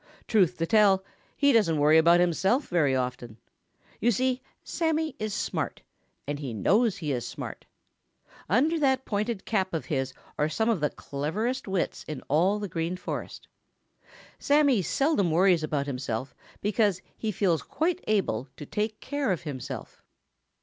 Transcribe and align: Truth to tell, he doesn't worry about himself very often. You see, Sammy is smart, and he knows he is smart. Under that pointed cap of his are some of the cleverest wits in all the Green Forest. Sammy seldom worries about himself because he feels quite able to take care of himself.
Truth 0.27 0.57
to 0.57 0.65
tell, 0.65 1.03
he 1.37 1.53
doesn't 1.53 1.77
worry 1.77 1.99
about 1.99 2.19
himself 2.19 2.67
very 2.69 2.95
often. 2.95 3.37
You 3.99 4.09
see, 4.09 4.41
Sammy 4.63 5.15
is 5.19 5.31
smart, 5.31 5.83
and 6.25 6.39
he 6.39 6.55
knows 6.55 6.97
he 6.97 7.11
is 7.11 7.27
smart. 7.27 7.65
Under 8.49 8.79
that 8.79 9.05
pointed 9.05 9.45
cap 9.45 9.75
of 9.75 9.85
his 9.85 10.15
are 10.39 10.49
some 10.49 10.69
of 10.71 10.79
the 10.79 10.89
cleverest 10.89 11.67
wits 11.67 12.03
in 12.07 12.23
all 12.29 12.57
the 12.57 12.67
Green 12.67 12.97
Forest. 12.97 13.47
Sammy 14.39 14.81
seldom 14.81 15.29
worries 15.29 15.61
about 15.61 15.85
himself 15.85 16.33
because 16.61 17.03
he 17.15 17.31
feels 17.31 17.61
quite 17.61 18.03
able 18.07 18.47
to 18.57 18.65
take 18.65 19.01
care 19.01 19.31
of 19.31 19.43
himself. 19.43 20.01